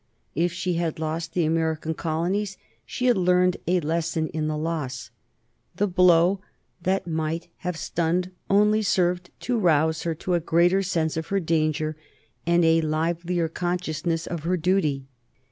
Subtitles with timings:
[0.33, 2.57] If she had lost the American colonies
[2.87, 5.11] she had learned a lesson in the loss.
[5.75, 6.41] The blow
[6.81, 11.39] that might have stunned only served to rouse her to a greater sense of her
[11.39, 11.95] danger
[12.47, 15.05] and a livelier consciousness of her duty.